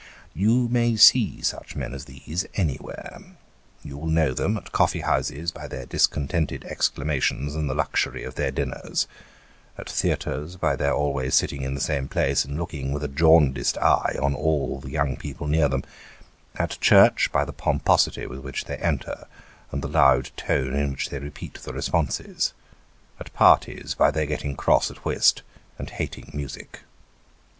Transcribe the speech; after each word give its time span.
You 0.33 0.67
may 0.67 0.95
see 0.95 1.43
such 1.43 1.75
men 1.75 1.93
as 1.93 2.05
these, 2.05 2.47
anywhere; 2.55 3.19
you 3.83 3.99
will 3.99 4.07
know 4.07 4.33
them 4.33 4.57
at 4.57 4.71
coffee 4.71 5.01
houses 5.01 5.51
by 5.51 5.67
their 5.67 5.85
dis 5.85 6.07
contented 6.07 6.65
exclamations 6.65 7.53
and 7.53 7.69
the 7.69 7.75
luxury 7.75 8.23
of 8.23 8.33
their 8.33 8.49
dinners; 8.49 9.05
at 9.77 9.87
theatres, 9.87 10.55
by 10.55 10.75
their 10.75 10.91
always 10.91 11.35
sitting 11.35 11.61
in 11.61 11.75
the 11.75 11.79
same 11.79 12.07
place 12.07 12.43
and 12.43 12.57
looking 12.57 12.91
with 12.93 13.03
a 13.03 13.07
jaundiced 13.07 13.77
eye 13.77 14.15
on 14.19 14.33
all 14.33 14.79
the 14.79 14.89
young 14.89 15.17
people 15.17 15.45
near 15.45 15.69
them; 15.69 15.83
at 16.55 16.81
church, 16.81 17.31
by 17.31 17.45
the 17.45 17.53
pomposity 17.53 18.25
with 18.25 18.39
which 18.39 18.65
they 18.65 18.77
enter, 18.77 19.27
and 19.71 19.83
the 19.83 19.87
loud 19.87 20.31
tone 20.35 20.73
in 20.73 20.89
which 20.93 21.09
they 21.11 21.19
repeat 21.19 21.61
the 21.61 21.73
responses; 21.73 22.53
at 23.19 23.31
parties, 23.35 23.93
by 23.93 24.09
their 24.09 24.25
getting 24.25 24.55
cross 24.55 24.89
at 24.89 25.05
whist 25.05 25.43
and 25.77 25.91
hating 25.91 26.31
music. 26.33 26.79